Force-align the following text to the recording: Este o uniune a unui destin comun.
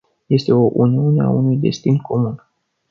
Este 0.37 0.51
o 0.61 0.63
uniune 0.85 1.21
a 1.23 1.29
unui 1.29 1.57
destin 1.65 1.97
comun. 2.07 2.35